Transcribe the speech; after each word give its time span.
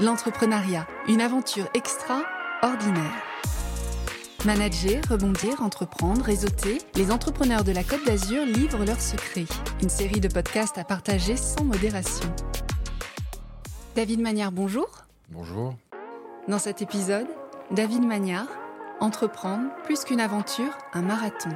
L'entrepreneuriat, 0.00 0.86
une 1.08 1.20
aventure 1.20 1.66
extraordinaire. 1.74 3.20
Manager, 4.44 5.02
rebondir, 5.10 5.60
entreprendre, 5.60 6.22
réseauter, 6.22 6.78
les 6.94 7.10
entrepreneurs 7.10 7.64
de 7.64 7.72
la 7.72 7.82
Côte 7.82 8.06
d'Azur 8.06 8.44
livrent 8.44 8.84
leurs 8.84 9.00
secrets. 9.00 9.46
Une 9.82 9.88
série 9.88 10.20
de 10.20 10.28
podcasts 10.28 10.78
à 10.78 10.84
partager 10.84 11.36
sans 11.36 11.64
modération. 11.64 12.32
David 13.96 14.20
Magnard, 14.20 14.52
bonjour. 14.52 14.88
Bonjour. 15.30 15.74
Dans 16.46 16.60
cet 16.60 16.80
épisode, 16.80 17.26
David 17.72 18.04
Magnard, 18.06 18.46
entreprendre 19.00 19.64
plus 19.82 20.04
qu'une 20.04 20.20
aventure, 20.20 20.78
un 20.92 21.02
marathon. 21.02 21.50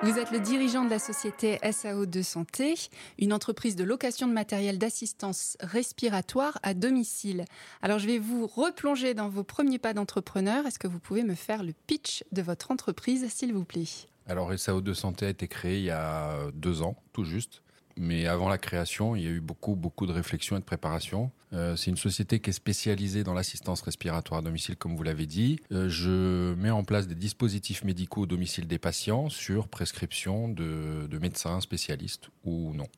Vous 0.00 0.16
êtes 0.16 0.30
le 0.30 0.38
dirigeant 0.38 0.84
de 0.84 0.90
la 0.90 1.00
société 1.00 1.58
SAO 1.72 2.06
de 2.06 2.22
Santé, 2.22 2.74
une 3.18 3.32
entreprise 3.32 3.74
de 3.74 3.82
location 3.82 4.28
de 4.28 4.32
matériel 4.32 4.78
d'assistance 4.78 5.56
respiratoire 5.58 6.56
à 6.62 6.72
domicile. 6.72 7.44
Alors 7.82 7.98
je 7.98 8.06
vais 8.06 8.20
vous 8.20 8.46
replonger 8.46 9.14
dans 9.14 9.28
vos 9.28 9.42
premiers 9.42 9.80
pas 9.80 9.94
d'entrepreneur. 9.94 10.66
Est-ce 10.66 10.78
que 10.78 10.86
vous 10.86 11.00
pouvez 11.00 11.24
me 11.24 11.34
faire 11.34 11.64
le 11.64 11.72
pitch 11.88 12.22
de 12.30 12.42
votre 12.42 12.70
entreprise, 12.70 13.28
s'il 13.28 13.52
vous 13.52 13.64
plaît? 13.64 13.88
Alors 14.28 14.56
SAO 14.56 14.80
de 14.80 14.92
Santé 14.92 15.26
a 15.26 15.30
été 15.30 15.48
créé 15.48 15.78
il 15.78 15.84
y 15.84 15.90
a 15.90 16.48
deux 16.54 16.82
ans, 16.82 16.96
tout 17.12 17.24
juste. 17.24 17.62
Mais 17.98 18.26
avant 18.26 18.48
la 18.48 18.58
création, 18.58 19.16
il 19.16 19.22
y 19.22 19.26
a 19.26 19.30
eu 19.30 19.40
beaucoup, 19.40 19.74
beaucoup 19.74 20.06
de 20.06 20.12
réflexion 20.12 20.56
et 20.56 20.60
de 20.60 20.64
préparation. 20.64 21.30
Euh, 21.52 21.76
c'est 21.76 21.90
une 21.90 21.96
société 21.96 22.40
qui 22.40 22.50
est 22.50 22.52
spécialisée 22.52 23.24
dans 23.24 23.34
l'assistance 23.34 23.80
respiratoire 23.80 24.40
à 24.40 24.42
domicile, 24.42 24.76
comme 24.76 24.96
vous 24.96 25.02
l'avez 25.02 25.26
dit. 25.26 25.60
Euh, 25.72 25.88
je 25.88 26.54
mets 26.54 26.70
en 26.70 26.84
place 26.84 27.08
des 27.08 27.14
dispositifs 27.14 27.84
médicaux 27.84 28.22
au 28.22 28.26
domicile 28.26 28.66
des 28.66 28.78
patients 28.78 29.28
sur 29.28 29.68
prescription 29.68 30.48
de, 30.48 31.06
de 31.06 31.18
médecins 31.18 31.60
spécialistes 31.60 32.30
ou 32.44 32.72
non. 32.74 32.88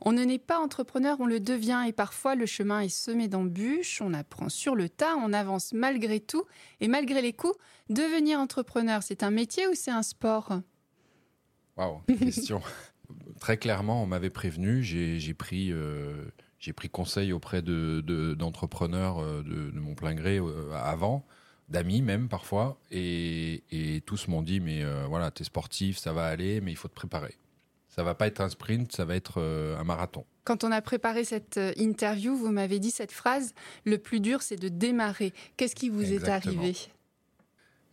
On 0.00 0.12
ne 0.12 0.22
naît 0.22 0.38
pas 0.38 0.58
entrepreneur, 0.60 1.16
on 1.20 1.26
le 1.26 1.40
devient 1.40 1.84
et 1.88 1.92
parfois 1.92 2.36
le 2.36 2.46
chemin 2.46 2.80
est 2.80 2.88
semé 2.88 3.26
d'embûches, 3.26 4.00
on 4.00 4.14
apprend 4.14 4.48
sur 4.48 4.76
le 4.76 4.88
tas, 4.88 5.16
on 5.16 5.32
avance 5.32 5.72
malgré 5.72 6.20
tout 6.20 6.44
et 6.80 6.86
malgré 6.86 7.20
les 7.20 7.32
coups. 7.32 7.56
Devenir 7.90 8.38
entrepreneur, 8.38 9.02
c'est 9.02 9.24
un 9.24 9.30
métier 9.30 9.66
ou 9.66 9.72
c'est 9.74 9.90
un 9.90 10.04
sport? 10.04 10.60
Waouh, 11.76 12.00
question. 12.18 12.60
très 13.38 13.56
clairement, 13.56 14.02
on 14.02 14.06
m'avait 14.06 14.30
prévenu. 14.30 14.82
J'ai 14.82 15.34
pris, 15.34 15.72
euh, 15.72 16.24
j'ai 16.58 16.72
pris 16.72 16.88
conseil 16.88 17.32
auprès 17.32 17.62
d'entrepreneurs 17.62 19.22
de, 19.22 19.42
de, 19.42 19.70
de, 19.70 19.80
mon 19.80 19.94
plein 19.94 20.14
gré 20.14 20.38
euh, 20.38 20.72
avant, 20.72 21.24
d'amis 21.68 22.02
même 22.02 22.28
parfois, 22.28 22.78
et, 22.90 23.62
et 23.70 24.00
tous 24.02 24.28
m'ont 24.28 24.42
dit 24.42 24.60
mais 24.60 24.82
euh, 24.82 25.06
voilà, 25.08 25.30
t'es 25.30 25.44
sportif, 25.44 25.98
ça 25.98 26.12
va 26.12 26.26
aller, 26.26 26.60
mais 26.60 26.72
il 26.72 26.76
faut 26.76 26.88
te 26.88 26.94
préparer. 26.94 27.36
Ça 27.88 28.02
va 28.04 28.14
pas 28.14 28.26
être 28.26 28.40
un 28.40 28.48
sprint, 28.48 28.92
ça 28.92 29.04
va 29.04 29.16
être 29.16 29.42
un 29.42 29.82
marathon. 29.82 30.24
Quand 30.44 30.62
on 30.62 30.70
a 30.70 30.80
préparé 30.80 31.24
cette 31.24 31.58
interview, 31.76 32.36
vous 32.36 32.52
m'avez 32.52 32.78
dit 32.78 32.92
cette 32.92 33.10
phrase 33.10 33.54
le 33.84 33.98
plus 33.98 34.20
dur, 34.20 34.42
c'est 34.42 34.56
de 34.56 34.68
démarrer. 34.68 35.32
Qu'est-ce 35.56 35.74
qui 35.74 35.88
vous 35.88 36.12
Exactement. 36.12 36.52
est 36.52 36.58
arrivé? 36.58 36.88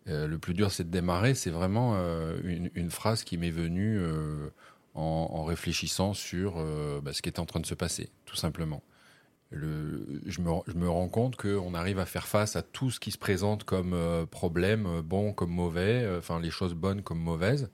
Euh, 0.08 0.28
Le 0.28 0.38
plus 0.38 0.54
dur, 0.54 0.72
c'est 0.72 0.84
de 0.84 0.92
démarrer. 0.92 1.34
C'est 1.34 1.50
vraiment 1.50 1.94
euh, 1.96 2.38
une, 2.44 2.70
une, 2.76 2.92
phrase 2.92 3.24
qui 3.24 3.38
m'est 3.38 3.50
venue 3.50 3.98
euh, 4.00 4.50
en, 4.96 5.30
en, 5.32 5.44
réfléchissant 5.44 6.14
sur 6.14 6.56
bah, 7.02 7.14
ce 7.14 7.22
qui 7.22 7.30
était 7.30 7.40
en 7.40 7.46
train 7.46 7.60
de 7.60 7.66
se 7.66 7.76
passer, 7.76 8.10
tout 8.26 8.36
simplement. 8.36 8.82
Le, 9.52 10.22
je, 10.26 10.42
me, 10.42 10.50
je 10.68 10.74
me 10.74 10.90
rends 10.90 11.08
compte 11.08 11.36
qu'on 11.36 11.74
arrive 11.76 12.00
à 12.00 12.06
faire 12.06 12.28
face 12.28 12.56
à 12.56 12.64
tout 12.64 12.90
ce 12.90 13.00
qui 13.00 13.12
se 13.12 13.18
présente 13.18 13.64
comme 13.64 13.96
problème, 14.32 15.02
bon 15.02 15.34
comme 15.34 15.52
mauvais, 15.52 16.08
enfin 16.18 16.40
les 16.40 16.50
choses 16.50 16.74
bonnes 16.74 17.04
comme 17.04 17.20
mauvaises, 17.20 17.70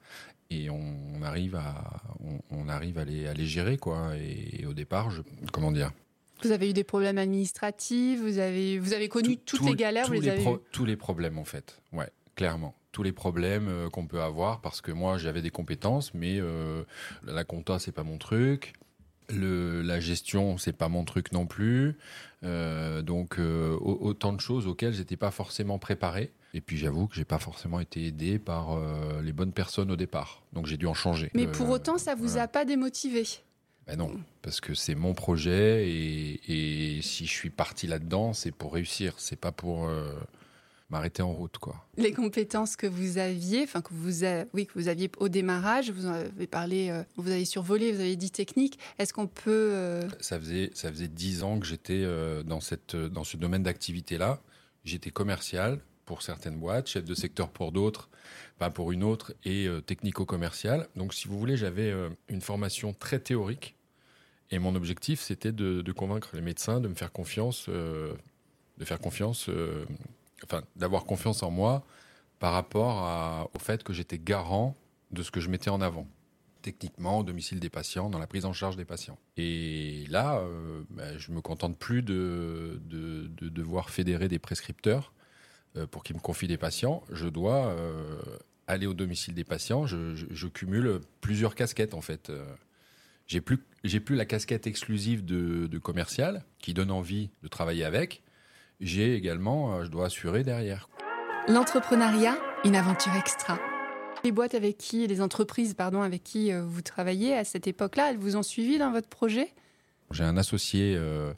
et 0.49 0.69
on, 0.69 0.81
on 1.15 1.21
arrive 1.21 1.55
à 1.55 2.03
on, 2.19 2.39
on, 2.51 2.67
arrive 2.67 2.97
à 2.97 3.05
les, 3.05 3.25
à 3.27 3.33
les 3.33 3.45
gérer 3.45 3.77
quoi. 3.77 4.17
Et, 4.17 4.61
et 4.61 4.65
au 4.65 4.73
départ, 4.73 5.09
je, 5.09 5.21
comment 5.51 5.71
dire? 5.71 5.91
Vous 6.43 6.51
avez 6.51 6.69
eu 6.69 6.73
des 6.73 6.83
problèmes 6.83 7.17
administratifs, 7.17 8.19
vous 8.19 8.39
avez, 8.39 8.79
vous 8.79 8.93
avez 8.93 9.09
connu 9.09 9.37
tout, 9.37 9.57
toutes 9.57 9.59
tout, 9.59 9.67
les 9.67 9.75
galères, 9.75 10.07
vous 10.07 10.13
les, 10.13 10.21
les 10.21 10.29
avez 10.29 10.41
pro, 10.41 10.57
Tous 10.71 10.85
les 10.85 10.95
problèmes, 10.95 11.37
en 11.37 11.45
fait. 11.45 11.81
Ouais, 11.93 12.09
clairement. 12.35 12.75
Tous 12.91 13.03
les 13.03 13.11
problèmes 13.11 13.67
euh, 13.69 13.89
qu'on 13.89 14.05
peut 14.05 14.21
avoir, 14.21 14.61
parce 14.61 14.81
que 14.81 14.91
moi, 14.91 15.17
j'avais 15.17 15.41
des 15.41 15.49
compétences, 15.49 16.13
mais 16.13 16.39
euh, 16.39 16.83
la 17.25 17.43
compta, 17.43 17.79
c'est 17.79 17.91
pas 17.91 18.03
mon 18.03 18.17
truc. 18.17 18.73
Le, 19.29 19.81
la 19.81 19.99
gestion, 19.99 20.57
c'est 20.57 20.75
pas 20.75 20.89
mon 20.89 21.05
truc 21.05 21.31
non 21.31 21.45
plus. 21.45 21.97
Euh, 22.43 23.01
donc, 23.01 23.39
autant 23.39 24.33
de 24.33 24.41
choses 24.41 24.67
auxquelles 24.67 24.93
j'étais 24.93 25.15
pas 25.15 25.31
forcément 25.31 25.79
préparé. 25.79 26.31
Et 26.53 26.59
puis 26.59 26.77
j'avoue 26.77 27.07
que 27.07 27.15
j'ai 27.15 27.23
pas 27.23 27.39
forcément 27.39 27.79
été 27.79 28.05
aidé 28.05 28.37
par 28.37 28.77
les 29.23 29.31
bonnes 29.31 29.53
personnes 29.53 29.89
au 29.89 29.95
départ, 29.95 30.43
donc 30.51 30.65
j'ai 30.65 30.75
dû 30.75 30.85
en 30.85 30.93
changer. 30.93 31.31
Mais 31.33 31.47
pour 31.47 31.69
autant, 31.69 31.97
ça 31.97 32.13
vous 32.13 32.27
voilà. 32.27 32.43
a 32.43 32.47
pas 32.49 32.65
démotivé? 32.65 33.25
Ben 33.87 33.97
non, 33.97 34.11
parce 34.41 34.61
que 34.61 34.73
c'est 34.73 34.95
mon 34.95 35.13
projet 35.13 35.89
et, 35.89 36.97
et, 36.97 37.01
si 37.01 37.25
je 37.25 37.31
suis 37.31 37.49
parti 37.49 37.87
là-dedans, 37.87 38.33
c'est 38.33 38.51
pour 38.51 38.73
réussir, 38.73 39.15
c'est 39.17 39.39
pas 39.39 39.51
pour 39.51 39.87
euh, 39.87 40.13
m'arrêter 40.91 41.23
en 41.23 41.31
route, 41.31 41.57
quoi. 41.57 41.87
Les 41.97 42.11
compétences 42.11 42.75
que 42.75 42.85
vous 42.85 43.17
aviez, 43.17 43.63
enfin 43.63 43.81
que 43.81 43.93
vous, 43.93 44.25
a, 44.25 44.43
oui, 44.53 44.67
que 44.67 44.73
vous 44.75 44.89
aviez 44.89 45.09
au 45.17 45.29
démarrage, 45.29 45.89
vous 45.89 46.05
en 46.05 46.13
avez 46.13 46.47
parlé, 46.47 46.89
euh, 46.89 47.03
vous 47.15 47.31
avez 47.31 47.45
survolé, 47.45 47.91
vous 47.91 48.01
avez 48.01 48.17
dit 48.17 48.29
technique. 48.29 48.77
Est-ce 48.99 49.13
qu'on 49.13 49.27
peut 49.27 49.71
euh... 49.71 50.07
Ça 50.19 50.37
faisait 50.37 50.69
ça 50.73 50.91
faisait 50.91 51.07
dix 51.07 51.43
ans 51.43 51.59
que 51.59 51.65
j'étais 51.65 52.03
euh, 52.03 52.43
dans 52.43 52.59
cette 52.59 52.95
dans 52.95 53.23
ce 53.23 53.37
domaine 53.37 53.63
d'activité-là. 53.63 54.41
J'étais 54.83 55.11
commercial 55.11 55.79
pour 56.05 56.21
certaines 56.21 56.59
boîtes, 56.59 56.87
chef 56.87 57.05
de 57.05 57.15
secteur 57.15 57.49
pour 57.49 57.71
d'autres, 57.71 58.09
pas 58.57 58.69
pour 58.69 58.91
une 58.91 59.03
autre, 59.03 59.33
et 59.45 59.67
technico-commercial. 59.85 60.87
Donc, 60.95 61.13
si 61.13 61.27
vous 61.27 61.39
voulez, 61.39 61.55
j'avais 61.55 61.93
une 62.27 62.41
formation 62.41 62.91
très 62.91 63.19
théorique, 63.19 63.75
et 64.49 64.57
mon 64.59 64.75
objectif, 64.75 65.21
c'était 65.21 65.51
de, 65.53 65.81
de, 65.81 65.91
convaincre 65.93 66.31
les 66.33 66.41
médecins 66.41 66.81
de 66.81 66.87
me 66.87 66.95
faire 66.95 67.11
confiance, 67.11 67.69
de 67.69 68.83
faire 68.83 68.99
confiance, 68.99 69.49
enfin, 70.43 70.63
d'avoir 70.75 71.05
confiance 71.05 71.43
en 71.43 71.51
moi 71.51 71.85
par 72.39 72.53
rapport 72.53 73.49
au 73.53 73.59
fait 73.59 73.83
que 73.83 73.93
j'étais 73.93 74.17
garant 74.17 74.75
de 75.11 75.23
ce 75.23 75.31
que 75.31 75.39
je 75.39 75.49
mettais 75.49 75.69
en 75.69 75.81
avant 75.81 76.07
techniquement 76.61 77.17
au 77.17 77.23
domicile 77.23 77.59
des 77.59 77.71
patients, 77.71 78.11
dans 78.11 78.19
la 78.19 78.27
prise 78.27 78.45
en 78.45 78.53
charge 78.53 78.77
des 78.77 78.85
patients. 78.85 79.17
Et 79.35 80.05
là, 80.09 80.37
euh, 80.37 80.83
bah, 80.91 81.17
je 81.17 81.31
me 81.31 81.41
contente 81.41 81.75
plus 81.75 82.03
de, 82.03 82.79
de, 82.85 83.31
de 83.35 83.49
devoir 83.49 83.89
fédérer 83.89 84.27
des 84.27 84.37
prescripteurs 84.37 85.11
euh, 85.77 85.87
pour 85.87 86.03
qu'ils 86.03 86.17
me 86.17 86.21
confient 86.21 86.49
des 86.49 86.57
patients. 86.57 87.01
Je 87.11 87.29
dois 87.29 87.67
euh, 87.67 88.19
aller 88.67 88.87
au 88.87 88.93
domicile 88.93 89.33
des 89.33 89.45
patients. 89.45 89.85
Je, 89.85 90.47
cumule 90.47 90.99
plusieurs 91.21 91.55
casquettes 91.55 91.93
en 91.93 92.01
fait. 92.01 92.29
Euh, 92.29 92.43
j'ai 93.25 93.39
plus 93.39 93.59
j'ai 93.85 94.01
plus 94.01 94.17
la 94.17 94.25
casquette 94.25 94.67
exclusive 94.67 95.23
de, 95.23 95.77
commercial 95.77 96.43
qui 96.59 96.73
donne 96.73 96.91
envie 96.91 97.29
de 97.41 97.47
travailler 97.47 97.85
avec. 97.85 98.21
J'ai 98.81 99.15
également, 99.15 99.75
euh, 99.75 99.83
je 99.83 99.89
dois 99.89 100.07
assurer 100.07 100.43
derrière. 100.43 100.89
L'entrepreneuriat, 101.47 102.35
une 102.65 102.75
aventure 102.75 103.15
extra. 103.15 103.59
Les 104.23 104.31
boîtes 104.31 104.55
avec 104.55 104.77
qui, 104.79 105.05
les 105.05 105.21
entreprises 105.21 105.75
pardon 105.75 106.01
avec 106.01 106.23
qui 106.23 106.51
euh, 106.51 106.63
vous 106.63 106.81
travaillez 106.81 107.35
à 107.35 107.43
cette 107.43 107.67
époque-là, 107.67 108.09
elles 108.09 108.17
vous 108.17 108.35
ont 108.35 108.43
suivi 108.43 108.79
dans 108.79 108.91
votre 108.91 109.07
projet? 109.07 109.53
J'ai 110.09 110.23
un 110.23 110.35
associé 110.35 110.95
euh, 110.97 111.31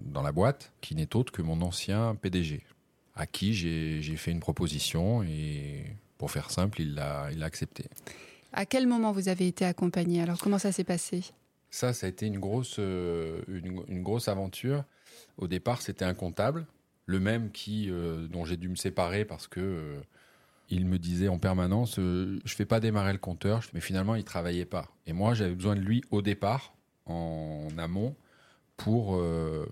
dans 0.00 0.22
la 0.22 0.32
boîte 0.32 0.72
qui 0.80 0.94
n'est 0.94 1.14
autre 1.14 1.32
que 1.32 1.42
mon 1.42 1.60
ancien 1.60 2.14
PDG, 2.14 2.62
à 3.14 3.26
qui 3.26 3.52
j'ai 3.52 4.16
fait 4.16 4.30
une 4.30 4.40
proposition 4.40 5.22
et 5.22 5.84
pour 6.16 6.30
faire 6.30 6.50
simple, 6.50 6.80
il 6.80 6.94
l'a 6.94 7.28
il 7.30 7.42
a 7.42 7.46
accepté. 7.46 7.84
À 8.54 8.64
quel 8.64 8.86
moment 8.86 9.12
vous 9.12 9.28
avez 9.28 9.46
été 9.46 9.66
accompagné? 9.66 10.22
Alors 10.22 10.38
comment 10.38 10.58
ça 10.58 10.72
s'est 10.72 10.84
passé? 10.84 11.24
Ça, 11.70 11.92
ça 11.92 12.06
a 12.06 12.08
été 12.08 12.26
une 12.26 12.38
grosse, 12.38 12.76
euh, 12.78 13.42
une, 13.48 13.82
une 13.88 14.02
grosse 14.02 14.28
aventure. 14.28 14.84
Au 15.36 15.46
départ, 15.46 15.82
c'était 15.82 16.04
un 16.06 16.14
comptable, 16.14 16.66
le 17.06 17.20
même 17.20 17.50
qui, 17.50 17.90
euh, 17.90 18.26
dont 18.28 18.44
j'ai 18.44 18.56
dû 18.56 18.68
me 18.68 18.74
séparer 18.76 19.24
parce 19.24 19.46
que 19.46 19.60
euh, 19.60 20.00
il 20.68 20.86
me 20.86 20.98
disait 20.98 21.28
en 21.28 21.38
permanence, 21.38 21.98
euh, 21.98 22.40
je 22.44 22.54
fais 22.54 22.66
pas 22.66 22.80
démarrer 22.80 23.12
le 23.12 23.18
compteur, 23.18 23.62
mais 23.72 23.80
finalement 23.80 24.14
il 24.16 24.24
travaillait 24.24 24.64
pas. 24.64 24.90
Et 25.06 25.12
moi 25.12 25.34
j'avais 25.34 25.54
besoin 25.54 25.76
de 25.76 25.80
lui 25.80 26.02
au 26.10 26.22
départ, 26.22 26.74
en 27.06 27.68
amont, 27.78 28.16
pour 28.76 29.16
euh, 29.16 29.66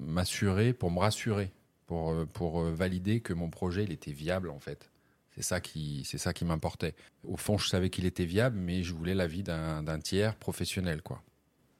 m'assurer, 0.00 0.72
pour 0.72 0.90
me 0.90 0.98
rassurer, 0.98 1.52
pour 1.86 2.14
pour 2.32 2.62
valider 2.62 3.20
que 3.20 3.32
mon 3.32 3.48
projet 3.50 3.84
il 3.84 3.92
était 3.92 4.12
viable 4.12 4.50
en 4.50 4.58
fait. 4.58 4.90
C'est 5.36 5.42
ça 5.42 5.60
qui 5.60 6.02
c'est 6.04 6.18
ça 6.18 6.32
qui 6.32 6.44
m'importait. 6.44 6.94
Au 7.22 7.36
fond 7.36 7.56
je 7.56 7.68
savais 7.68 7.88
qu'il 7.88 8.04
était 8.04 8.24
viable, 8.24 8.58
mais 8.58 8.82
je 8.82 8.92
voulais 8.92 9.14
l'avis 9.14 9.44
d'un 9.44 10.00
tiers 10.00 10.34
professionnel 10.34 11.02
quoi. 11.02 11.22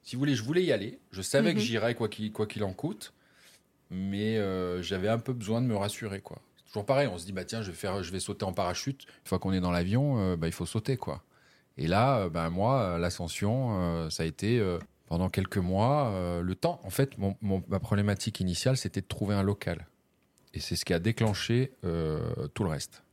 Si 0.03 0.15
vous 0.15 0.21
voulez, 0.21 0.35
je 0.35 0.43
voulais 0.43 0.63
y 0.63 0.71
aller. 0.71 0.99
Je 1.11 1.21
savais 1.21 1.51
mm 1.51 1.51
-hmm. 1.51 1.55
que 1.55 1.61
j'irais 1.61 1.95
quoi 1.95 2.09
qu'il 2.09 2.31
quoi 2.31 2.47
qu'il 2.47 2.63
en 2.63 2.73
coûte, 2.73 3.13
mais 3.91 4.37
euh, 4.37 4.81
j'avais 4.81 5.09
un 5.09 5.19
peu 5.19 5.33
besoin 5.33 5.61
de 5.61 5.67
me 5.67 5.75
rassurer 5.75 6.21
quoi 6.21 6.41
toujours 6.67 6.85
pareil, 6.85 7.09
on 7.11 7.17
se 7.17 7.25
dit 7.25 7.33
bah 7.33 7.43
tiens, 7.43 7.61
je 7.61 7.69
vais 7.69 7.75
faire, 7.75 8.01
je 8.01 8.13
vais 8.13 8.21
sauter 8.21 8.45
en 8.45 8.53
parachute. 8.53 9.03
Une 9.03 9.27
fois 9.27 9.39
qu'on 9.39 9.51
est 9.51 9.59
dans 9.59 9.71
l'avion, 9.71 10.19
euh, 10.19 10.37
bah 10.37 10.47
il 10.47 10.53
faut 10.53 10.65
sauter 10.65 10.95
quoi. 10.95 11.21
Et 11.77 11.85
là, 11.85 12.29
bah 12.29 12.49
moi, 12.49 12.97
l'ascension, 12.97 14.09
ça 14.09 14.23
a 14.23 14.25
été 14.25 14.61
pendant 15.07 15.29
quelques 15.29 15.57
mois 15.57 16.41
le 16.41 16.55
temps. 16.55 16.79
En 16.83 16.89
fait, 16.89 17.17
mon, 17.17 17.35
mon, 17.41 17.63
ma 17.67 17.79
problématique 17.79 18.39
initiale, 18.39 18.77
c'était 18.77 19.01
de 19.01 19.07
trouver 19.07 19.35
un 19.35 19.41
local. 19.41 19.87
Et 20.53 20.59
c'est 20.59 20.75
ce 20.75 20.85
qui 20.85 20.93
a 20.93 20.99
déclenché 20.99 21.71
tout 21.81 22.63
le 22.63 22.69
reste. 22.69 23.03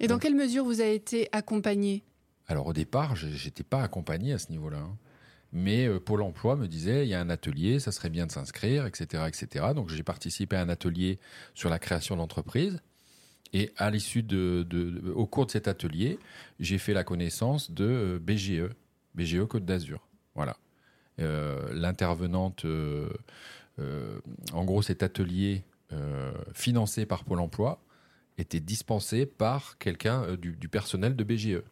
Et 0.00 0.06
dans 0.06 0.14
Donc, 0.14 0.22
quelle 0.22 0.34
mesure 0.34 0.64
vous 0.64 0.80
avez 0.80 0.94
été 0.94 1.28
accompagné? 1.32 2.02
Alors 2.46 2.66
au 2.66 2.72
départ, 2.72 3.14
j'étais 3.14 3.62
pas 3.62 3.82
accompagné 3.82 4.32
à 4.32 4.38
ce 4.38 4.50
niveau-là. 4.50 4.78
Hein. 4.78 4.96
Mais 5.52 5.88
Pôle 6.00 6.22
Emploi 6.22 6.56
me 6.56 6.68
disait, 6.68 7.06
il 7.06 7.08
y 7.08 7.14
a 7.14 7.20
un 7.20 7.30
atelier, 7.30 7.80
ça 7.80 7.90
serait 7.90 8.10
bien 8.10 8.26
de 8.26 8.32
s'inscrire, 8.32 8.84
etc., 8.84 9.24
etc. 9.26 9.66
Donc 9.74 9.88
j'ai 9.88 10.02
participé 10.02 10.56
à 10.56 10.60
un 10.60 10.68
atelier 10.68 11.18
sur 11.54 11.70
la 11.70 11.78
création 11.78 12.16
d'entreprise. 12.16 12.82
Et 13.52 13.72
à 13.76 13.90
l'issue 13.90 14.22
de, 14.22 14.66
au 15.14 15.26
cours 15.26 15.46
de 15.46 15.50
cet 15.50 15.68
atelier, 15.68 16.18
j'ai 16.60 16.78
fait 16.78 16.92
la 16.92 17.04
connaissance 17.04 17.70
de 17.70 18.20
BGE, 18.22 18.68
BGE 19.14 19.46
Côte 19.46 19.64
d'Azur. 19.64 20.06
Voilà. 20.34 20.56
Euh, 21.20 21.72
l'intervenante, 21.72 22.64
euh, 22.64 23.08
euh, 23.80 24.20
en 24.52 24.64
gros, 24.64 24.82
cet 24.82 25.02
atelier 25.02 25.64
financé 26.52 27.06
par 27.06 27.24
Pôle 27.24 27.40
Emploi 27.40 27.80
était 28.36 28.60
dispensé 28.60 29.24
par 29.24 29.78
quelqu'un 29.78 30.34
du, 30.36 30.68
personnel 30.68 31.16
de 31.16 31.24
BGE. 31.24 31.62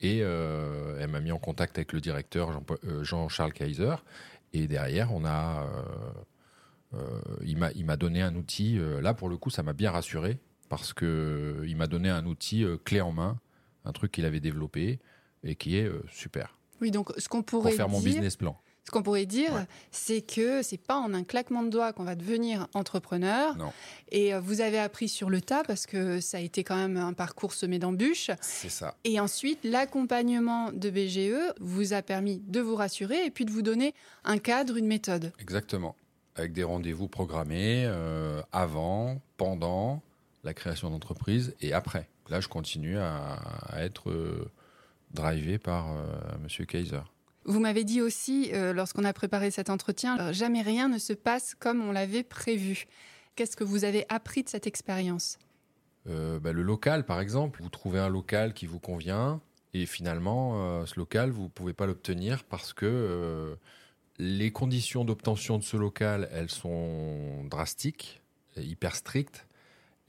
Et 0.00 0.18
elle 0.18 1.08
m'a 1.08 1.20
mis 1.20 1.32
en 1.32 1.38
contact 1.38 1.76
avec 1.78 1.92
le 1.92 2.00
directeur 2.00 2.60
Jean-Charles 3.02 3.52
Kaiser. 3.52 3.96
Et 4.52 4.66
derrière, 4.66 5.12
on 5.12 5.24
a, 5.24 5.66
il 7.44 7.56
m'a 7.58 7.96
donné 7.96 8.22
un 8.22 8.34
outil. 8.36 8.78
là, 9.00 9.14
pour 9.14 9.28
le 9.28 9.36
coup, 9.36 9.50
ça 9.50 9.62
m'a 9.62 9.72
bien 9.72 9.90
rassuré 9.90 10.38
parce 10.68 10.92
que 10.92 11.64
il 11.66 11.76
m'a 11.76 11.86
donné 11.86 12.10
un 12.10 12.26
outil 12.26 12.64
clé 12.84 13.00
en 13.00 13.12
main, 13.12 13.38
un 13.84 13.92
truc 13.92 14.12
qu'il 14.12 14.24
avait 14.24 14.40
développé 14.40 15.00
et 15.42 15.56
qui 15.56 15.76
est 15.76 15.90
super. 16.12 16.58
Oui, 16.80 16.90
donc 16.90 17.12
ce 17.18 17.28
qu'on 17.28 17.42
pourrait 17.42 17.70
pour 17.70 17.76
faire 17.76 17.88
mon 17.88 18.00
business 18.00 18.36
plan. 18.36 18.60
Ce 18.88 18.90
qu'on 18.90 19.02
pourrait 19.02 19.26
dire, 19.26 19.66
c'est 19.90 20.22
que 20.22 20.62
c'est 20.62 20.80
pas 20.80 20.96
en 20.96 21.12
un 21.12 21.22
claquement 21.22 21.62
de 21.62 21.68
doigts 21.68 21.92
qu'on 21.92 22.04
va 22.04 22.14
devenir 22.14 22.68
entrepreneur. 22.72 23.54
Non. 23.58 23.70
Et 24.10 24.32
euh, 24.32 24.40
vous 24.40 24.62
avez 24.62 24.78
appris 24.78 25.10
sur 25.10 25.28
le 25.28 25.42
tas 25.42 25.62
parce 25.62 25.84
que 25.84 26.20
ça 26.20 26.38
a 26.38 26.40
été 26.40 26.64
quand 26.64 26.76
même 26.76 26.96
un 26.96 27.12
parcours 27.12 27.52
semé 27.52 27.78
d'embûches. 27.78 28.30
C'est 28.40 28.70
ça. 28.70 28.94
Et 29.04 29.20
ensuite, 29.20 29.58
l'accompagnement 29.62 30.72
de 30.72 30.88
BGE 30.88 31.52
vous 31.60 31.92
a 31.92 32.00
permis 32.00 32.40
de 32.46 32.60
vous 32.60 32.76
rassurer 32.76 33.26
et 33.26 33.30
puis 33.30 33.44
de 33.44 33.50
vous 33.50 33.60
donner 33.60 33.94
un 34.24 34.38
cadre, 34.38 34.78
une 34.78 34.86
méthode. 34.86 35.34
Exactement. 35.38 35.94
Avec 36.36 36.54
des 36.54 36.64
rendez-vous 36.64 37.08
programmés 37.08 37.84
euh, 37.84 38.40
avant, 38.52 39.20
pendant 39.36 40.00
la 40.44 40.54
création 40.54 40.88
d'entreprise 40.88 41.54
et 41.60 41.74
après. 41.74 42.08
Là, 42.30 42.40
je 42.40 42.48
continue 42.48 42.96
à, 42.96 43.38
être 43.76 44.08
euh, 44.08 44.50
drivé 45.12 45.58
par 45.58 45.88
Monsieur 46.42 46.64
Kaiser. 46.64 47.02
Vous 47.44 47.60
m'avez 47.60 47.84
dit 47.84 48.02
aussi, 48.02 48.50
euh, 48.52 48.72
lorsqu'on 48.72 49.04
a 49.04 49.12
préparé 49.12 49.50
cet 49.50 49.70
entretien, 49.70 50.18
euh, 50.18 50.32
jamais 50.32 50.62
rien 50.62 50.88
ne 50.88 50.98
se 50.98 51.12
passe 51.12 51.54
comme 51.54 51.82
on 51.82 51.92
l'avait 51.92 52.22
prévu. 52.22 52.86
Qu'est-ce 53.36 53.56
que 53.56 53.64
vous 53.64 53.84
avez 53.84 54.04
appris 54.08 54.42
de 54.42 54.48
cette 54.48 54.66
expérience? 54.66 55.38
Euh, 56.08 56.38
bah, 56.40 56.52
Le 56.52 56.62
local, 56.62 57.06
par 57.06 57.20
exemple. 57.20 57.62
Vous 57.62 57.70
trouvez 57.70 58.00
un 58.00 58.08
local 58.08 58.52
qui 58.52 58.66
vous 58.66 58.80
convient 58.80 59.40
et 59.74 59.84
finalement, 59.84 60.86
ce 60.86 60.98
local, 60.98 61.30
vous 61.30 61.44
ne 61.44 61.48
pouvez 61.48 61.74
pas 61.74 61.86
l'obtenir 61.86 62.44
parce 62.44 62.72
que 62.72 63.54
les 64.18 64.50
conditions 64.50 65.04
d'obtention 65.04 65.58
de 65.58 65.62
ce 65.62 65.76
local, 65.76 66.26
elles 66.32 66.48
sont 66.48 67.44
drastiques, 67.44 68.22
hyper 68.56 68.96
strictes. 68.96 69.46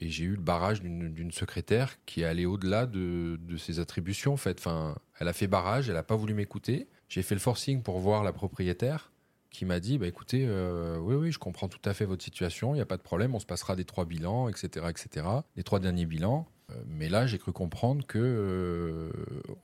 Et 0.00 0.08
j'ai 0.08 0.24
eu 0.24 0.30
le 0.30 0.40
barrage 0.40 0.80
d'une 0.80 1.30
secrétaire 1.30 1.98
qui 2.06 2.22
est 2.22 2.24
allée 2.24 2.46
au-delà 2.46 2.86
de, 2.86 3.38
ses 3.58 3.80
attributions. 3.80 4.32
En 4.32 4.38
fait, 4.38 4.58
enfin, 4.58 4.96
elle 5.18 5.28
a 5.28 5.34
fait 5.34 5.46
barrage, 5.46 5.88
elle 5.88 5.94
n'a 5.94 6.02
pas 6.02 6.16
voulu 6.16 6.32
m'écouter. 6.32 6.88
J'ai 7.10 7.22
fait 7.22 7.34
le 7.34 7.40
forcing 7.40 7.82
pour 7.82 7.98
voir 7.98 8.22
la 8.22 8.32
propriétaire 8.32 9.10
qui 9.50 9.64
m'a 9.64 9.80
dit 9.80 9.98
bah 9.98 10.06
écoutez 10.06 10.46
euh, 10.46 10.96
oui 10.98 11.16
oui 11.16 11.32
je 11.32 11.40
comprends 11.40 11.66
tout 11.66 11.80
à 11.84 11.92
fait 11.92 12.04
votre 12.04 12.22
situation 12.22 12.72
il 12.72 12.76
n'y 12.76 12.82
a 12.82 12.86
pas 12.86 12.96
de 12.96 13.02
problème 13.02 13.34
on 13.34 13.40
se 13.40 13.46
passera 13.46 13.74
des 13.74 13.84
trois 13.84 14.04
bilans 14.04 14.48
etc 14.48 14.86
etc 14.88 15.26
les 15.56 15.64
trois 15.64 15.80
derniers 15.80 16.06
bilans 16.06 16.46
euh, 16.70 16.74
mais 16.86 17.08
là 17.08 17.26
j'ai 17.26 17.38
cru 17.38 17.52
comprendre 17.52 18.06
que 18.06 18.18
euh, 18.20 19.10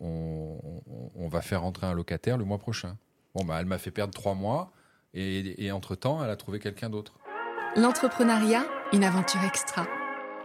on, 0.00 1.28
va 1.28 1.40
faire 1.40 1.62
rentrer 1.62 1.86
un 1.86 1.92
locataire 1.92 2.36
le 2.36 2.44
mois 2.44 2.58
prochain 2.58 2.96
bon 3.36 3.44
bah 3.44 3.58
elle 3.60 3.66
m'a 3.66 3.78
fait 3.78 3.92
perdre 3.92 4.12
trois 4.12 4.34
mois 4.34 4.72
et, 5.14 5.70
entre 5.70 5.94
temps 5.94 6.24
elle 6.24 6.30
a 6.30 6.36
trouvé 6.36 6.58
quelqu'un 6.58 6.90
d'autre 6.90 7.18
l'entrepreneuriat 7.76 8.66
une 8.92 9.04
aventure 9.04 9.44
extra 9.44 9.86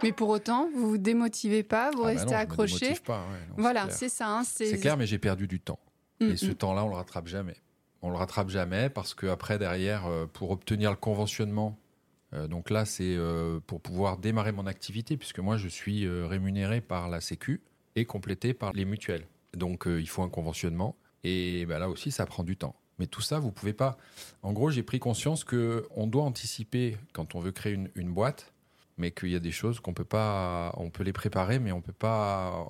mais 0.04 0.10
pour 0.10 0.30
autant, 0.30 0.68
vous 0.74 0.88
vous 0.88 0.98
démotivez 0.98 1.62
pas, 1.62 1.92
vous 1.92 2.00
ah 2.02 2.06
bah 2.06 2.08
restez 2.08 2.34
accroché. 2.34 2.94
pas, 3.04 3.24
voilà, 3.56 3.88
c'est 3.88 4.08
ça. 4.08 4.26
Hein, 4.26 4.42
c'est 4.42 4.76
clair, 4.80 4.96
mais 4.96 5.06
j'ai 5.06 5.20
perdu 5.20 5.46
du 5.46 5.60
temps. 5.60 5.78
Mm, 6.22 6.30
et 6.30 6.36
ce 6.36 6.46
mm. 6.46 6.54
temps-là, 6.54 6.84
on 6.84 6.88
le 6.88 6.94
rattrape 6.94 7.26
jamais. 7.26 7.56
On 8.02 8.10
le 8.10 8.16
rattrape 8.16 8.50
jamais 8.50 8.90
parce 8.90 9.14
que 9.14 9.26
après 9.26 9.58
derrière, 9.58 10.06
euh, 10.06 10.26
pour 10.26 10.50
obtenir 10.50 10.90
le 10.90 10.96
conventionnement, 10.96 11.78
euh, 12.34 12.48
donc 12.48 12.70
là 12.70 12.84
c'est 12.84 13.14
euh, 13.16 13.60
pour 13.66 13.80
pouvoir 13.80 14.18
démarrer 14.18 14.52
mon 14.52 14.66
activité 14.66 15.16
puisque 15.16 15.38
moi 15.38 15.56
je 15.56 15.68
suis 15.68 16.08
rémunéré 16.08 16.80
par 16.80 17.08
la 17.08 17.20
Sécu 17.20 17.60
et 17.94 18.04
complété 18.04 18.54
par 18.54 18.72
les 18.72 18.84
mutuelles. 18.84 19.26
Donc 19.54 19.84
il 19.86 20.08
faut 20.08 20.22
un 20.22 20.28
conventionnement 20.28 20.96
et 21.24 21.66
ben 21.66 21.78
là 21.78 21.88
aussi 21.88 22.10
ça 22.10 22.26
prend 22.26 22.42
du 22.42 22.56
temps. 22.56 22.74
Mais 22.98 23.06
tout 23.06 23.20
ça, 23.20 23.38
vous 23.38 23.50
pouvez 23.50 23.72
pas. 23.72 23.96
En 24.42 24.52
gros, 24.52 24.70
j'ai 24.70 24.82
pris 24.82 24.98
conscience 24.98 25.44
que 25.44 25.86
on 25.96 26.06
doit 26.06 26.24
anticiper 26.24 26.96
quand 27.12 27.34
on 27.34 27.40
veut 27.40 27.50
créer 27.50 27.72
une, 27.72 27.90
une 27.94 28.12
boîte, 28.12 28.52
mais 28.96 29.10
qu'il 29.10 29.30
y 29.30 29.34
a 29.34 29.40
des 29.40 29.50
choses 29.50 29.80
qu'on 29.80 29.94
peut 29.94 30.04
pas, 30.04 30.74
on 30.76 30.90
peut 30.90 31.02
les 31.02 31.12
préparer, 31.12 31.58
mais 31.58 31.72
on 31.72 31.80
peut 31.80 31.92
pas 31.92 32.66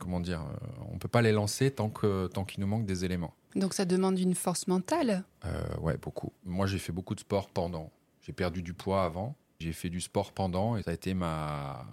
comment 0.00 0.20
dire, 0.20 0.42
euh, 0.42 0.66
on 0.92 0.98
peut 0.98 1.08
pas 1.08 1.22
les 1.22 1.32
lancer 1.32 1.70
tant 1.70 1.88
que 1.88 2.26
tant 2.28 2.44
qu'il 2.44 2.60
nous 2.60 2.66
manque 2.66 2.86
des 2.86 3.04
éléments. 3.04 3.34
Donc 3.56 3.72
ça 3.72 3.86
demande 3.86 4.18
une 4.18 4.34
force 4.34 4.66
mentale. 4.66 5.24
Euh, 5.46 5.76
ouais, 5.80 5.96
beaucoup. 5.96 6.32
Moi, 6.44 6.66
j'ai 6.66 6.78
fait 6.78 6.92
beaucoup 6.92 7.14
de 7.14 7.20
sport 7.20 7.48
pendant. 7.48 7.90
J'ai 8.20 8.32
perdu 8.32 8.62
du 8.62 8.74
poids 8.74 9.02
avant. 9.02 9.34
J'ai 9.60 9.72
fait 9.72 9.88
du 9.88 10.02
sport 10.02 10.32
pendant 10.32 10.76
et 10.76 10.82
ça 10.82 10.90
a 10.90 10.94
été 10.94 11.14
ma 11.14 11.86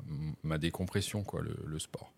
ma 0.43 0.57
décompression 0.57 1.23
quoi, 1.23 1.41
le, 1.41 1.79
sport. 1.79 2.11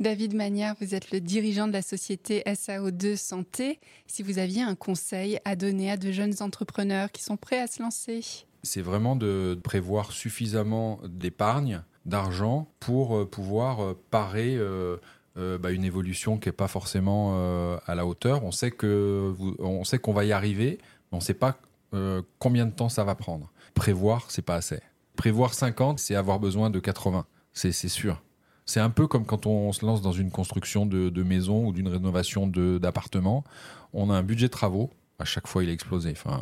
David 0.00 0.34
Magnard, 0.34 0.76
vous 0.80 0.94
êtes 0.94 1.10
le 1.12 1.20
dirigeant 1.20 1.66
de 1.66 1.72
la 1.72 1.80
société 1.80 2.42
SAO2 2.44 3.16
Santé. 3.16 3.80
Si 4.06 4.22
vous 4.22 4.38
aviez 4.38 4.60
un 4.60 4.74
conseil 4.74 5.38
à 5.46 5.56
donner 5.56 5.90
à 5.90 5.96
de 5.96 6.12
jeunes 6.12 6.34
entrepreneurs 6.40 7.10
qui 7.10 7.22
sont 7.22 7.38
prêts 7.38 7.60
à 7.60 7.66
se 7.66 7.82
lancer? 7.82 8.44
C'est 8.62 8.82
vraiment 8.82 9.16
de 9.16 9.58
prévoir 9.64 10.12
suffisamment 10.12 11.00
d'épargne, 11.08 11.82
d'argent 12.04 12.68
pour 12.80 13.16
euh, 13.16 13.24
pouvoir 13.24 13.94
parer 14.10 14.56
euh, 14.56 14.98
bah, 15.36 15.70
une 15.70 15.84
évolution 15.84 16.38
qui 16.38 16.48
n'est 16.48 16.52
pas 16.52 16.68
forcément 16.68 17.32
euh, 17.34 17.78
à 17.86 17.94
la 17.94 18.06
hauteur. 18.06 18.44
On 18.44 18.52
sait 18.52 18.70
que 18.70 19.34
on 19.58 19.84
sait 19.84 19.98
qu'on 19.98 20.12
va 20.12 20.24
y 20.24 20.32
arriver, 20.32 20.78
mais 20.80 21.16
on 21.16 21.16
ne 21.16 21.22
sait 21.22 21.34
pas 21.34 21.56
euh, 21.94 22.22
combien 22.38 22.66
de 22.66 22.72
temps 22.72 22.88
ça 22.88 23.04
va 23.04 23.14
prendre. 23.14 23.50
Prévoir, 23.74 24.30
c'est 24.30 24.42
pas 24.42 24.56
assez. 24.56 24.80
Prévoir 25.16 25.54
50, 25.54 25.98
c'est 25.98 26.14
avoir 26.14 26.38
besoin 26.38 26.70
de 26.70 26.78
80. 26.78 27.26
C'est 27.52 27.72
sûr. 27.72 28.22
C'est 28.64 28.80
un 28.80 28.90
peu 28.90 29.06
comme 29.06 29.26
quand 29.26 29.46
on 29.46 29.72
se 29.72 29.84
lance 29.84 30.02
dans 30.02 30.12
une 30.12 30.30
construction 30.30 30.86
de, 30.86 31.10
de 31.10 31.22
maison 31.22 31.66
ou 31.66 31.72
d'une 31.72 31.88
rénovation 31.88 32.46
d'appartement. 32.46 33.44
On 33.92 34.10
a 34.10 34.14
un 34.14 34.22
budget 34.22 34.46
de 34.46 34.52
travaux. 34.52 34.90
À 35.18 35.24
chaque 35.24 35.46
fois, 35.46 35.62
il 35.62 35.68
est 35.68 35.72
explosé. 35.72 36.12
Enfin, 36.12 36.40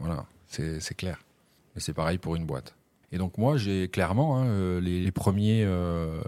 voilà, 0.00 0.26
c'est 0.46 0.94
clair. 0.96 1.18
Et 1.76 1.80
c'est 1.80 1.94
pareil 1.94 2.18
pour 2.18 2.36
une 2.36 2.44
boîte. 2.44 2.74
Et 3.12 3.18
donc 3.18 3.38
moi, 3.38 3.56
j'ai 3.56 3.88
clairement 3.88 4.38
hein, 4.38 4.46
euh, 4.46 4.80
les, 4.80 5.10
premiers, 5.10 5.64
euh, 5.64 6.20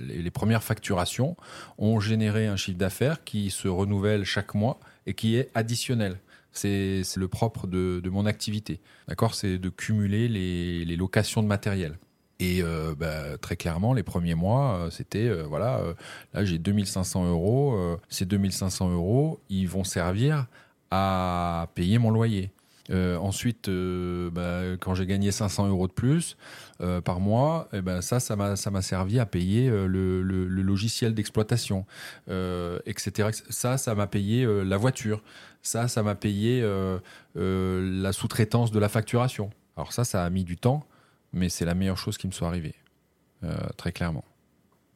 les, 0.00 0.30
premières 0.30 0.62
facturations 0.62 1.36
ont 1.78 1.98
généré 1.98 2.46
un 2.46 2.56
chiffre 2.56 2.78
d'affaires 2.78 3.24
qui 3.24 3.50
se 3.50 3.66
renouvelle 3.66 4.24
chaque 4.24 4.54
mois 4.54 4.78
et 5.06 5.14
qui 5.14 5.36
est 5.36 5.50
additionnel. 5.54 6.18
C'est 6.52 7.02
le 7.16 7.28
propre 7.28 7.66
de, 7.66 8.08
mon 8.08 8.26
activité. 8.26 8.80
D'accord, 9.08 9.34
c'est 9.34 9.58
de 9.58 9.68
cumuler 9.68 10.28
les, 10.28 10.96
locations 10.96 11.42
de 11.42 11.48
matériel. 11.48 11.98
Et 12.40 12.62
euh, 12.62 12.94
bah, 12.96 13.36
très 13.38 13.56
clairement, 13.56 13.92
les 13.92 14.04
premiers 14.04 14.36
mois, 14.36 14.88
c'était 14.92 15.28
voilà, 15.42 15.82
là 16.34 16.44
j'ai 16.44 16.58
2500 16.58 17.28
euros. 17.28 17.98
ces 18.08 18.26
2500 18.26 18.90
euros, 18.90 19.40
ils 19.48 19.68
vont 19.68 19.84
servir 19.84 20.46
à 20.90 21.68
payer 21.74 21.98
mon 21.98 22.10
loyer. 22.10 22.50
Euh, 22.90 23.16
ensuite, 23.16 23.68
euh, 23.68 24.30
bah, 24.30 24.76
quand 24.80 24.94
j'ai 24.94 25.06
gagné 25.06 25.30
500 25.30 25.68
euros 25.68 25.88
de 25.88 25.92
plus 25.92 26.36
euh, 26.80 27.00
par 27.00 27.20
mois, 27.20 27.68
eh 27.72 27.82
ben 27.82 28.00
ça, 28.00 28.20
ça 28.20 28.36
m'a 28.36 28.82
servi 28.82 29.18
à 29.18 29.26
payer 29.26 29.68
le, 29.68 30.22
logiciel 30.22 31.14
d'exploitation, 31.14 31.86
etc. 32.26 33.30
Ça, 33.50 33.78
ça 33.78 33.94
m'a 33.94 34.06
payé 34.06 34.46
la 34.64 34.76
voiture. 34.76 35.22
Ça, 35.62 35.88
ça 35.88 36.02
m'a 36.02 36.14
payé 36.14 36.62
la 37.34 38.12
sous-traitance 38.12 38.70
de 38.70 38.78
la 38.78 38.88
facturation. 38.88 39.50
Alors 39.76 39.92
ça, 39.92 40.04
ça 40.04 40.24
a 40.24 40.30
mis 40.30 40.44
du 40.44 40.56
temps, 40.56 40.84
mais 41.32 41.48
c'est 41.48 41.64
la 41.64 41.74
meilleure 41.74 41.98
chose 41.98 42.18
qui 42.18 42.26
me 42.26 42.32
soit 42.32 42.48
arrivée, 42.48 42.74
très 43.76 43.92
clairement 43.92 44.24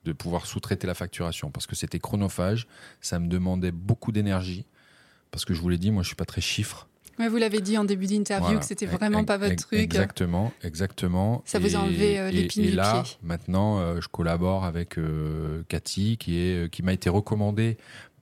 de 0.04 0.12
pouvoir 0.12 0.46
sous-traiter 0.46 0.88
la 0.88 0.94
facturation 0.94 1.52
parce 1.52 1.68
que 1.68 1.76
c'était 1.76 2.00
chronophage, 2.00 2.66
ça 3.00 3.20
me 3.20 3.28
demandait 3.28 3.70
beaucoup 3.70 4.10
d'énergie 4.10 4.66
parce 5.30 5.44
que 5.44 5.54
je 5.54 5.60
vous 5.60 5.68
l'ai 5.68 5.78
dit, 5.78 5.92
moi 5.92 6.02
je 6.02 6.08
suis 6.08 6.16
pas 6.16 6.24
très 6.24 6.40
chiffre 6.40 6.88
vous 7.18 7.36
l'avez 7.36 7.60
dit 7.60 7.78
en 7.78 7.84
début 7.84 8.06
d'interview 8.06 8.58
que 8.58 8.64
c'était 8.64 8.86
vraiment 8.86 9.24
pas 9.24 9.36
votre 9.36 9.56
truc. 9.56 9.80
Exactement, 9.80 10.52
exactement. 10.62 11.42
Ça 11.44 11.58
vous 11.58 11.76
a 11.76 11.78
enlevé 11.80 12.18
euh, 12.18 12.30
l'épine 12.30 12.62
du 12.64 12.72
là, 12.72 13.04
maintenant, 13.22 13.78
euh, 13.78 14.00
je 14.00 14.08
collabore 14.08 14.64
avec 14.64 14.98
euh, 14.98 15.62
Cathy, 15.68 16.16
qui 16.16 16.38
est 16.38 16.70
qui 16.70 16.82
m'a 16.82 16.92
été 16.92 17.10
recommandée 17.10 17.76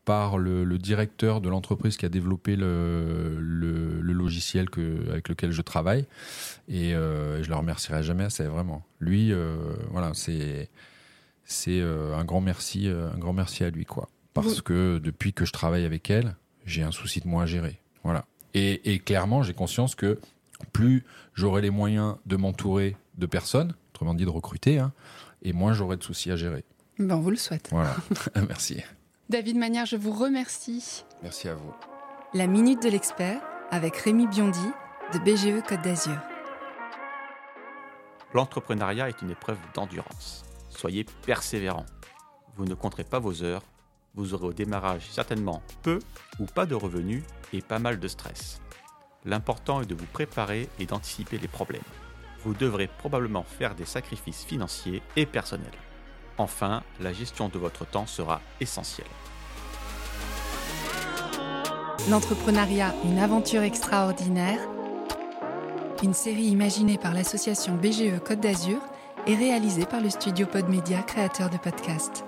par 0.05 0.39
le, 0.39 0.65
directeur 0.79 1.41
de 1.41 1.49
l'entreprise 1.49 1.97
qui 1.97 2.05
a 2.05 2.09
développé 2.09 2.57
le, 2.57 3.37
le, 3.39 4.01
logiciel 4.13 4.69
que, 4.69 5.09
avec 5.09 5.29
lequel 5.29 5.53
je 5.53 5.63
travaille. 5.63 6.07
Et 6.69 6.91
je 6.91 7.49
le 7.49 7.55
remercierai 7.55 8.03
jamais 8.03 8.25
assez, 8.25 8.45
vraiment. 8.45 8.83
Lui, 8.99 9.33
voilà, 9.91 10.11
c'est 10.15 10.69
c'est 11.45 11.81
un 11.81 12.25
grand 12.25 12.41
merci, 12.41 12.89
un 12.89 13.19
grand 13.19 13.35
merci 13.35 13.63
à 13.63 13.71
lui, 13.71 13.85
quoi. 13.85 14.09
Parce 14.33 14.63
que 14.63 14.99
depuis 14.99 15.33
que 15.33 15.45
je 15.45 15.53
travaille 15.53 15.85
avec 15.85 16.11
elle, 16.11 16.35
j'ai 16.67 16.83
un 16.83 16.93
souci 16.93 17.21
de 17.21 17.29
moi 17.29 17.45
à 17.45 17.47
gérer. 17.47 17.79
Voilà. 18.03 18.25
Et, 18.55 18.99
clairement, 19.01 19.43
j'ai 19.43 19.55
conscience 19.55 19.95
que 19.95 20.19
plus 20.73 21.05
j'aurai 21.35 21.63
les 21.63 21.71
moyens 21.71 22.17
de 22.27 22.37
m'entourer 22.37 22.97
de 23.17 23.27
personnes, 23.27 23.75
autrement 23.91 24.15
dit 24.15 24.25
de 24.25 24.31
recruter, 24.31 24.79
hein, 24.79 24.93
et 25.43 25.53
moins 25.53 25.73
j'aurai 25.73 25.97
de 25.97 26.03
soucis 26.03 26.31
à 26.31 26.37
gérer. 26.37 26.65
Ben, 26.99 27.17
on 27.17 27.21
vous 27.21 27.31
le 27.31 27.37
souhaite. 27.37 27.69
Voilà, 27.71 27.97
merci. 28.49 28.83
David 29.29 29.57
Manière, 29.57 29.87
je 29.87 29.97
vous 29.97 30.13
remercie. 30.13 31.05
Merci 31.23 31.49
à 31.49 31.55
vous. 31.55 31.73
La 32.35 32.47
Minute 32.47 32.83
de 32.83 32.89
l'Expert 32.89 33.41
avec 33.71 33.97
Rémi 33.97 34.27
Biondi 34.27 34.59
de 35.15 35.19
BGE 35.19 35.65
Côte 35.67 35.83
d'Azur. 35.83 36.19
L'entrepreneuriat 38.35 39.09
est 39.09 39.23
une 39.23 39.31
épreuve 39.31 39.59
d'endurance. 39.75 40.45
Soyez 40.69 41.05
persévérant. 41.27 41.87
Vous 42.57 42.65
ne 42.65 42.75
compterez 42.75 43.05
pas 43.05 43.19
vos 43.19 43.43
heures. 43.43 43.63
Vous 44.15 44.35
aurez 44.35 44.47
au 44.47 44.53
démarrage 44.53 45.09
certainement 45.11 45.63
peu 45.83 46.01
ou 46.41 46.45
pas 46.47 46.67
de 46.67 46.75
revenus 46.75 47.23
et 47.53 47.63
pas 47.63 47.79
mal 47.79 48.01
de 48.01 48.09
stress. 48.09 48.61
L'important 49.25 49.83
est 49.83 49.87
de 49.87 49.95
vous 49.95 50.07
préparer 50.07 50.69
et 50.79 50.87
d'anticiper 50.87 51.39
les 51.39 51.49
problèmes. 51.49 51.83
Vous 52.45 52.55
devrez 52.55 52.89
probablement 52.89 53.45
faire 53.45 53.75
des 53.75 53.85
sacrifices 53.85 54.45
financiers 54.45 55.03
et 55.17 55.27
personnels. 55.27 55.67
Enfin, 56.39 56.83
la 57.01 57.13
gestion 57.13 57.49
de 57.49 57.59
votre 57.59 57.87
temps 57.87 58.07
sera 58.07 58.41
essentielle. 58.61 59.07
L'entrepreneuriat, 62.09 62.95
une 63.05 63.19
aventure 63.19 63.63
extraordinaire. 63.63 64.59
Une 66.03 66.15
série 66.15 66.45
imaginée 66.45 66.97
par 66.97 67.13
l'association 67.13 67.75
BGE 67.77 68.19
Côte 68.27 68.41
d'Azur 68.41 68.81
et 69.27 69.35
réalisée 69.35 69.85
par 69.85 70.01
le 70.01 70.09
studio 70.09 70.47
Podmedia, 70.47 71.03
créateur 71.03 71.51
de 71.51 71.59
podcasts. 71.59 72.25